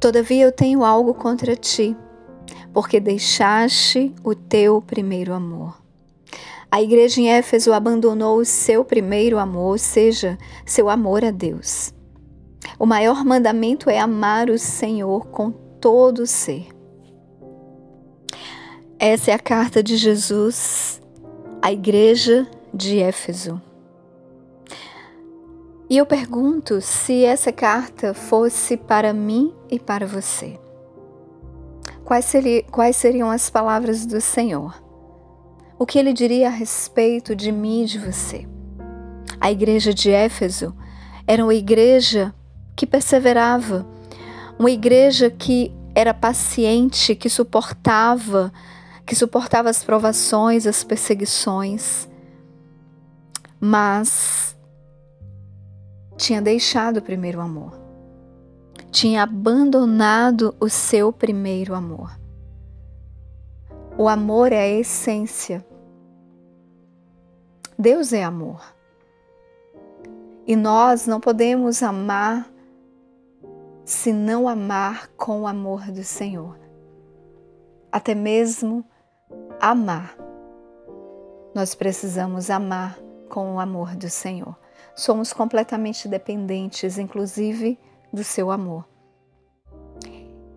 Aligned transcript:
Todavia 0.00 0.44
eu 0.44 0.50
tenho 0.50 0.82
algo 0.82 1.12
contra 1.12 1.54
ti, 1.54 1.94
porque 2.72 2.98
deixaste 2.98 4.14
o 4.24 4.34
teu 4.34 4.80
primeiro 4.80 5.34
amor. 5.34 5.78
A 6.70 6.80
igreja 6.80 7.20
em 7.20 7.30
Éfeso 7.30 7.70
abandonou 7.70 8.38
o 8.38 8.44
seu 8.44 8.82
primeiro 8.82 9.38
amor, 9.38 9.72
ou 9.72 9.78
seja, 9.78 10.38
seu 10.64 10.88
amor 10.88 11.22
a 11.22 11.30
Deus. 11.30 11.92
O 12.78 12.86
maior 12.86 13.24
mandamento 13.26 13.90
é 13.90 13.98
amar 13.98 14.48
o 14.48 14.58
Senhor 14.58 15.26
com 15.26 15.50
todo 15.50 16.20
o 16.20 16.26
ser. 16.26 16.68
Essa 18.98 19.32
é 19.32 19.34
a 19.34 19.38
carta 19.38 19.82
de 19.82 19.98
Jesus 19.98 21.02
à 21.60 21.72
igreja 21.72 22.46
de 22.72 23.00
Éfeso. 23.00 23.60
E 25.90 25.96
eu 25.96 26.06
pergunto 26.06 26.80
se 26.80 27.24
essa 27.24 27.50
carta 27.50 28.14
fosse 28.14 28.76
para 28.76 29.12
mim 29.12 29.52
e 29.68 29.76
para 29.76 30.06
você. 30.06 30.56
Quais, 32.04 32.26
seria, 32.26 32.62
quais 32.62 32.94
seriam 32.94 33.28
as 33.28 33.50
palavras 33.50 34.06
do 34.06 34.20
Senhor? 34.20 34.80
O 35.76 35.84
que 35.84 35.98
ele 35.98 36.12
diria 36.12 36.46
a 36.46 36.52
respeito 36.52 37.34
de 37.34 37.50
mim 37.50 37.82
e 37.82 37.86
de 37.86 37.98
você? 37.98 38.46
A 39.40 39.50
igreja 39.50 39.92
de 39.92 40.12
Éfeso 40.12 40.72
era 41.26 41.42
uma 41.42 41.54
igreja 41.54 42.32
que 42.76 42.86
perseverava, 42.86 43.84
uma 44.56 44.70
igreja 44.70 45.28
que 45.28 45.74
era 45.92 46.14
paciente, 46.14 47.16
que 47.16 47.28
suportava, 47.28 48.52
que 49.04 49.16
suportava 49.16 49.68
as 49.68 49.82
provações, 49.82 50.68
as 50.68 50.84
perseguições, 50.84 52.08
mas 53.58 54.56
tinha 56.20 56.42
deixado 56.42 56.98
o 56.98 57.02
primeiro 57.02 57.40
amor, 57.40 57.72
tinha 58.90 59.22
abandonado 59.22 60.54
o 60.60 60.68
seu 60.68 61.10
primeiro 61.10 61.74
amor. 61.74 62.14
O 63.96 64.06
amor 64.06 64.52
é 64.52 64.60
a 64.60 64.68
essência. 64.68 65.64
Deus 67.78 68.12
é 68.12 68.22
amor. 68.22 68.62
E 70.46 70.54
nós 70.54 71.06
não 71.06 71.20
podemos 71.20 71.82
amar 71.82 72.52
se 73.82 74.12
não 74.12 74.46
amar 74.46 75.08
com 75.16 75.42
o 75.42 75.46
amor 75.46 75.90
do 75.90 76.04
Senhor. 76.04 76.58
Até 77.90 78.14
mesmo 78.14 78.84
amar. 79.58 80.14
Nós 81.54 81.74
precisamos 81.74 82.50
amar 82.50 82.98
com 83.30 83.54
o 83.54 83.60
amor 83.60 83.96
do 83.96 84.10
Senhor 84.10 84.59
somos 84.94 85.32
completamente 85.32 86.08
dependentes, 86.08 86.98
inclusive 86.98 87.78
do 88.12 88.24
seu 88.24 88.50
amor. 88.50 88.84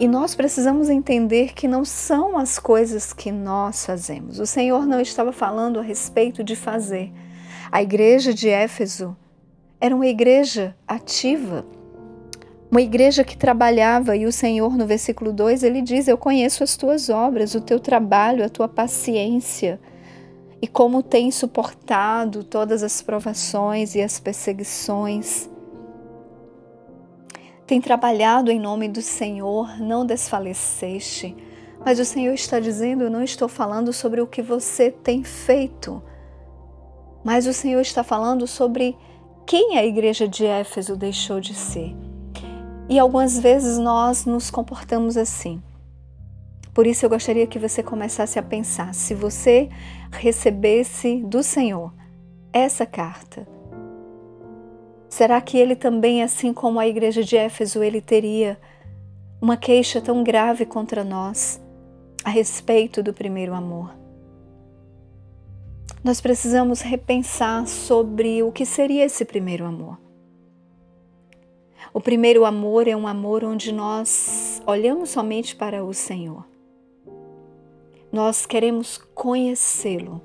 E 0.00 0.06
nós 0.06 0.34
precisamos 0.34 0.88
entender 0.88 1.54
que 1.54 1.66
não 1.66 1.84
são 1.84 2.38
as 2.38 2.58
coisas 2.58 3.12
que 3.12 3.32
nós 3.32 3.84
fazemos. 3.84 4.38
O 4.38 4.46
Senhor 4.46 4.86
não 4.86 5.00
estava 5.00 5.32
falando 5.32 5.80
a 5.80 5.82
respeito 5.82 6.44
de 6.44 6.54
fazer. 6.54 7.12
A 7.70 7.82
igreja 7.82 8.32
de 8.32 8.48
Éfeso 8.48 9.16
era 9.80 9.94
uma 9.94 10.06
igreja 10.06 10.76
ativa, 10.86 11.66
uma 12.70 12.80
igreja 12.80 13.24
que 13.24 13.36
trabalhava, 13.36 14.14
e 14.14 14.24
o 14.24 14.32
Senhor, 14.32 14.76
no 14.76 14.86
versículo 14.86 15.32
2, 15.32 15.64
ele 15.64 15.82
diz: 15.82 16.06
Eu 16.06 16.18
conheço 16.18 16.62
as 16.62 16.76
tuas 16.76 17.08
obras, 17.08 17.54
o 17.54 17.60
teu 17.60 17.80
trabalho, 17.80 18.44
a 18.44 18.48
tua 18.48 18.68
paciência 18.68 19.80
e 20.60 20.66
como 20.66 21.02
tem 21.02 21.30
suportado 21.30 22.42
todas 22.42 22.82
as 22.82 23.00
provações 23.00 23.94
e 23.94 24.02
as 24.02 24.18
perseguições. 24.18 25.48
Tem 27.66 27.80
trabalhado 27.80 28.50
em 28.50 28.58
nome 28.58 28.88
do 28.88 29.02
Senhor, 29.02 29.78
não 29.78 30.04
desfaleceste. 30.04 31.36
Mas 31.84 31.98
o 31.98 32.04
Senhor 32.04 32.32
está 32.32 32.58
dizendo: 32.58 33.04
eu 33.04 33.10
não 33.10 33.22
estou 33.22 33.48
falando 33.48 33.92
sobre 33.92 34.20
o 34.20 34.26
que 34.26 34.42
você 34.42 34.90
tem 34.90 35.22
feito, 35.22 36.02
mas 37.22 37.46
o 37.46 37.52
Senhor 37.52 37.80
está 37.80 38.02
falando 38.02 38.46
sobre 38.46 38.96
quem 39.46 39.78
a 39.78 39.84
igreja 39.84 40.26
de 40.26 40.44
Éfeso 40.44 40.96
deixou 40.96 41.40
de 41.40 41.54
ser. 41.54 41.94
E 42.88 42.98
algumas 42.98 43.38
vezes 43.38 43.78
nós 43.78 44.24
nos 44.24 44.50
comportamos 44.50 45.16
assim. 45.16 45.62
Por 46.78 46.86
isso 46.86 47.04
eu 47.04 47.10
gostaria 47.10 47.44
que 47.44 47.58
você 47.58 47.82
começasse 47.82 48.38
a 48.38 48.42
pensar: 48.42 48.94
se 48.94 49.12
você 49.12 49.68
recebesse 50.12 51.20
do 51.24 51.42
Senhor 51.42 51.92
essa 52.52 52.86
carta, 52.86 53.48
será 55.08 55.40
que 55.40 55.58
ele 55.58 55.74
também, 55.74 56.22
assim 56.22 56.52
como 56.52 56.78
a 56.78 56.86
igreja 56.86 57.24
de 57.24 57.36
Éfeso, 57.36 57.82
ele 57.82 58.00
teria 58.00 58.56
uma 59.42 59.56
queixa 59.56 60.00
tão 60.00 60.22
grave 60.22 60.64
contra 60.64 61.02
nós 61.02 61.60
a 62.22 62.30
respeito 62.30 63.02
do 63.02 63.12
primeiro 63.12 63.54
amor? 63.54 63.92
Nós 66.04 66.20
precisamos 66.20 66.80
repensar 66.80 67.66
sobre 67.66 68.40
o 68.44 68.52
que 68.52 68.64
seria 68.64 69.04
esse 69.04 69.24
primeiro 69.24 69.64
amor. 69.64 69.98
O 71.92 72.00
primeiro 72.00 72.44
amor 72.44 72.86
é 72.86 72.94
um 72.94 73.08
amor 73.08 73.42
onde 73.42 73.72
nós 73.72 74.62
olhamos 74.64 75.10
somente 75.10 75.56
para 75.56 75.84
o 75.84 75.92
Senhor. 75.92 76.46
Nós 78.10 78.46
queremos 78.46 78.98
conhecê-lo. 79.14 80.22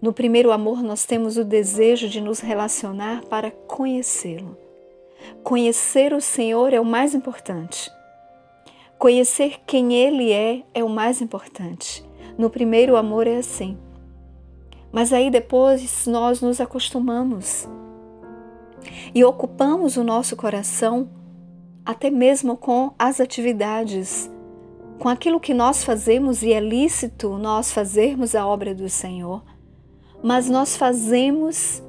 No 0.00 0.12
primeiro 0.12 0.52
amor, 0.52 0.82
nós 0.82 1.06
temos 1.06 1.36
o 1.36 1.44
desejo 1.44 2.08
de 2.08 2.20
nos 2.20 2.40
relacionar 2.40 3.24
para 3.24 3.50
conhecê-lo. 3.50 4.56
Conhecer 5.42 6.12
o 6.12 6.20
Senhor 6.20 6.72
é 6.72 6.80
o 6.80 6.84
mais 6.84 7.14
importante. 7.14 7.90
Conhecer 8.98 9.60
quem 9.66 9.94
Ele 9.94 10.30
é 10.30 10.62
é 10.74 10.84
o 10.84 10.88
mais 10.88 11.20
importante. 11.22 12.04
No 12.36 12.50
primeiro 12.50 12.96
amor 12.96 13.26
é 13.26 13.38
assim. 13.38 13.78
Mas 14.92 15.12
aí 15.12 15.30
depois 15.30 16.06
nós 16.06 16.40
nos 16.40 16.60
acostumamos 16.60 17.68
e 19.14 19.24
ocupamos 19.24 19.96
o 19.96 20.04
nosso 20.04 20.36
coração 20.36 21.08
até 21.84 22.10
mesmo 22.10 22.56
com 22.56 22.92
as 22.98 23.20
atividades 23.20 24.30
com 24.98 25.08
aquilo 25.08 25.40
que 25.40 25.54
nós 25.54 25.84
fazemos, 25.84 26.42
e 26.42 26.52
é 26.52 26.60
lícito 26.60 27.38
nós 27.38 27.72
fazermos 27.72 28.34
a 28.34 28.46
obra 28.46 28.74
do 28.74 28.88
Senhor, 28.88 29.42
mas 30.22 30.48
nós 30.48 30.76
fazemos 30.76 31.82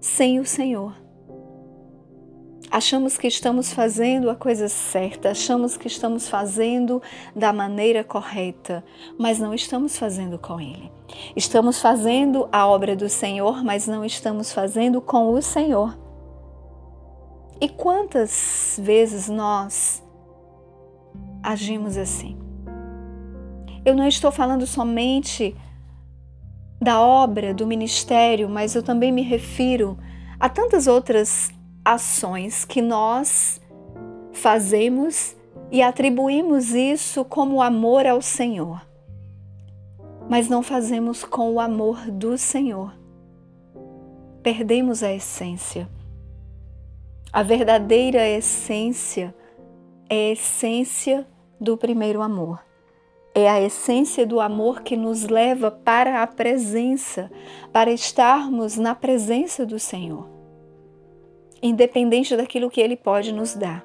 sem 0.00 0.38
o 0.38 0.44
Senhor. 0.44 0.94
Achamos 2.70 3.16
que 3.16 3.28
estamos 3.28 3.72
fazendo 3.72 4.28
a 4.28 4.34
coisa 4.34 4.68
certa, 4.68 5.30
achamos 5.30 5.76
que 5.76 5.86
estamos 5.86 6.28
fazendo 6.28 7.00
da 7.34 7.52
maneira 7.52 8.04
correta, 8.04 8.84
mas 9.18 9.38
não 9.38 9.54
estamos 9.54 9.96
fazendo 9.96 10.38
com 10.38 10.60
Ele. 10.60 10.90
Estamos 11.34 11.80
fazendo 11.80 12.48
a 12.52 12.66
obra 12.66 12.96
do 12.96 13.08
Senhor, 13.08 13.64
mas 13.64 13.86
não 13.86 14.04
estamos 14.04 14.52
fazendo 14.52 15.00
com 15.00 15.32
o 15.32 15.40
Senhor. 15.40 15.96
E 17.60 17.68
quantas 17.68 18.78
vezes 18.82 19.28
nós 19.28 20.02
agimos 21.46 21.96
assim. 21.96 22.36
Eu 23.84 23.94
não 23.94 24.08
estou 24.08 24.32
falando 24.32 24.66
somente 24.66 25.56
da 26.82 27.00
obra, 27.00 27.54
do 27.54 27.64
ministério, 27.64 28.48
mas 28.48 28.74
eu 28.74 28.82
também 28.82 29.12
me 29.12 29.22
refiro 29.22 29.96
a 30.40 30.48
tantas 30.48 30.88
outras 30.88 31.50
ações 31.84 32.64
que 32.64 32.82
nós 32.82 33.60
fazemos 34.32 35.36
e 35.70 35.82
atribuímos 35.82 36.74
isso 36.74 37.24
como 37.24 37.62
amor 37.62 38.06
ao 38.06 38.20
Senhor, 38.20 38.84
mas 40.28 40.48
não 40.48 40.64
fazemos 40.64 41.22
com 41.22 41.52
o 41.52 41.60
amor 41.60 42.10
do 42.10 42.36
Senhor. 42.36 42.92
Perdemos 44.42 45.04
a 45.04 45.12
essência. 45.12 45.88
A 47.32 47.42
verdadeira 47.42 48.26
essência 48.26 49.32
é 50.08 50.30
a 50.30 50.32
essência 50.32 51.26
do 51.60 51.76
primeiro 51.76 52.22
amor. 52.22 52.60
É 53.34 53.48
a 53.48 53.60
essência 53.60 54.26
do 54.26 54.40
amor 54.40 54.82
que 54.82 54.96
nos 54.96 55.24
leva 55.24 55.70
para 55.70 56.22
a 56.22 56.26
presença, 56.26 57.30
para 57.70 57.92
estarmos 57.92 58.76
na 58.76 58.94
presença 58.94 59.66
do 59.66 59.78
Senhor. 59.78 60.26
Independente 61.62 62.36
daquilo 62.36 62.70
que 62.70 62.80
Ele 62.80 62.96
pode 62.96 63.32
nos 63.32 63.54
dar, 63.54 63.84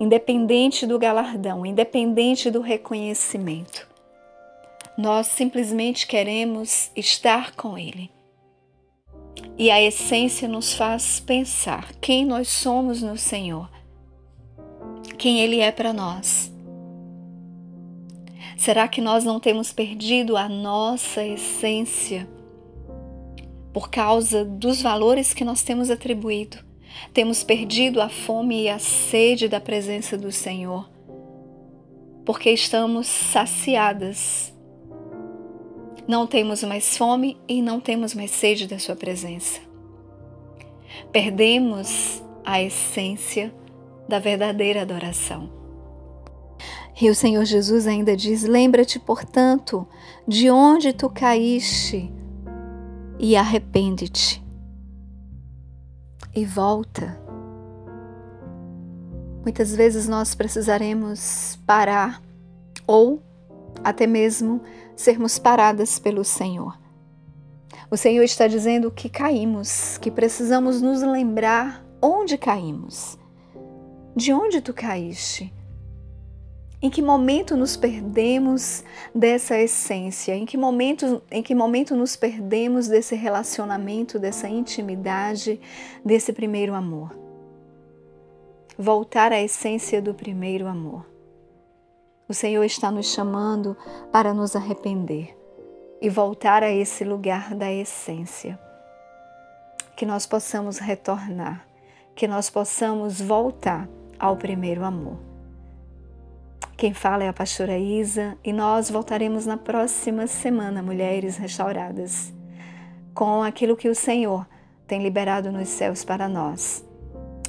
independente 0.00 0.86
do 0.86 0.98
galardão, 0.98 1.64
independente 1.64 2.50
do 2.50 2.60
reconhecimento. 2.60 3.88
Nós 4.98 5.28
simplesmente 5.28 6.06
queremos 6.06 6.90
estar 6.96 7.54
com 7.54 7.78
Ele. 7.78 8.10
E 9.56 9.70
a 9.70 9.80
essência 9.80 10.48
nos 10.48 10.74
faz 10.74 11.20
pensar 11.20 11.92
quem 12.00 12.24
nós 12.24 12.48
somos 12.48 13.02
no 13.02 13.16
Senhor, 13.16 13.70
quem 15.16 15.40
Ele 15.40 15.60
é 15.60 15.70
para 15.70 15.92
nós 15.92 16.50
Será 18.60 18.86
que 18.86 19.00
nós 19.00 19.24
não 19.24 19.40
temos 19.40 19.72
perdido 19.72 20.36
a 20.36 20.46
nossa 20.46 21.24
essência 21.24 22.28
por 23.72 23.88
causa 23.88 24.44
dos 24.44 24.82
valores 24.82 25.32
que 25.32 25.46
nós 25.46 25.62
temos 25.62 25.90
atribuído, 25.90 26.58
Temos 27.14 27.42
perdido 27.42 28.02
a 28.02 28.10
fome 28.10 28.64
e 28.64 28.68
a 28.68 28.78
sede 28.78 29.48
da 29.48 29.62
presença 29.62 30.18
do 30.18 30.30
Senhor, 30.30 30.90
porque 32.26 32.50
estamos 32.50 33.06
saciadas. 33.06 34.52
Não 36.06 36.26
temos 36.26 36.62
mais 36.62 36.98
fome 36.98 37.38
e 37.48 37.62
não 37.62 37.80
temos 37.80 38.12
mais 38.12 38.30
sede 38.30 38.66
da 38.66 38.78
Sua 38.78 38.94
presença. 38.94 39.58
Perdemos 41.10 42.22
a 42.44 42.60
essência 42.60 43.54
da 44.06 44.18
verdadeira 44.18 44.82
adoração. 44.82 45.59
E 47.00 47.08
o 47.08 47.14
Senhor 47.14 47.44
Jesus 47.44 47.86
ainda 47.86 48.14
diz: 48.14 48.42
Lembra-te, 48.42 48.98
portanto, 48.98 49.86
de 50.28 50.50
onde 50.50 50.92
tu 50.92 51.08
caíste 51.08 52.12
e 53.18 53.36
arrepende-te 53.36 54.44
e 56.34 56.44
volta. 56.44 57.18
Muitas 59.42 59.74
vezes 59.74 60.06
nós 60.06 60.34
precisaremos 60.34 61.58
parar 61.66 62.22
ou 62.86 63.22
até 63.82 64.06
mesmo 64.06 64.60
sermos 64.94 65.38
paradas 65.38 65.98
pelo 65.98 66.22
Senhor. 66.22 66.78
O 67.90 67.96
Senhor 67.96 68.22
está 68.22 68.46
dizendo 68.46 68.90
que 68.90 69.08
caímos, 69.08 69.96
que 69.98 70.10
precisamos 70.10 70.82
nos 70.82 71.00
lembrar 71.02 71.82
onde 72.00 72.36
caímos. 72.36 73.18
De 74.14 74.32
onde 74.32 74.60
tu 74.60 74.74
caíste? 74.74 75.52
Em 76.82 76.88
que 76.88 77.02
momento 77.02 77.58
nos 77.58 77.76
perdemos 77.76 78.82
dessa 79.14 79.58
essência? 79.58 80.34
Em 80.34 80.46
que 80.46 80.56
momento, 80.56 81.22
em 81.30 81.42
que 81.42 81.54
momento 81.54 81.94
nos 81.94 82.16
perdemos 82.16 82.88
desse 82.88 83.14
relacionamento, 83.14 84.18
dessa 84.18 84.48
intimidade, 84.48 85.60
desse 86.02 86.32
primeiro 86.32 86.74
amor? 86.74 87.14
Voltar 88.78 89.30
à 89.30 89.42
essência 89.42 90.00
do 90.00 90.14
primeiro 90.14 90.66
amor. 90.66 91.04
O 92.26 92.32
Senhor 92.32 92.64
está 92.64 92.90
nos 92.90 93.12
chamando 93.12 93.76
para 94.10 94.32
nos 94.32 94.56
arrepender 94.56 95.36
e 96.00 96.08
voltar 96.08 96.62
a 96.62 96.70
esse 96.70 97.04
lugar 97.04 97.54
da 97.54 97.70
essência. 97.70 98.58
Que 99.94 100.06
nós 100.06 100.24
possamos 100.24 100.78
retornar, 100.78 101.66
que 102.14 102.26
nós 102.26 102.48
possamos 102.48 103.20
voltar 103.20 103.86
ao 104.18 104.34
primeiro 104.34 104.82
amor. 104.82 105.29
Quem 106.80 106.94
fala 106.94 107.24
é 107.24 107.28
a 107.28 107.32
pastora 107.34 107.76
Isa 107.76 108.38
e 108.42 108.54
nós 108.54 108.88
voltaremos 108.90 109.44
na 109.44 109.58
próxima 109.58 110.26
semana, 110.26 110.82
Mulheres 110.82 111.36
Restauradas, 111.36 112.32
com 113.12 113.42
aquilo 113.42 113.76
que 113.76 113.90
o 113.90 113.94
Senhor 113.94 114.48
tem 114.86 115.02
liberado 115.02 115.52
nos 115.52 115.68
céus 115.68 116.06
para 116.06 116.26
nós. 116.26 116.82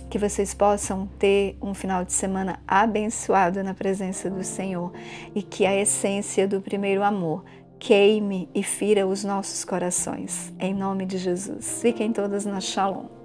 Que 0.10 0.20
vocês 0.20 0.54
possam 0.54 1.08
ter 1.18 1.58
um 1.62 1.74
final 1.74 2.04
de 2.04 2.12
semana 2.12 2.60
abençoado 2.68 3.64
na 3.64 3.74
presença 3.74 4.30
do 4.30 4.44
Senhor 4.44 4.92
e 5.34 5.42
que 5.42 5.66
a 5.66 5.74
essência 5.80 6.46
do 6.46 6.60
primeiro 6.60 7.02
amor 7.02 7.46
queime 7.80 8.50
e 8.54 8.62
fira 8.62 9.08
os 9.08 9.24
nossos 9.24 9.64
corações. 9.64 10.52
Em 10.60 10.74
nome 10.74 11.06
de 11.06 11.18
Jesus. 11.18 11.80
Fiquem 11.82 12.12
todas 12.12 12.44
na 12.44 12.60
Shalom. 12.60 13.21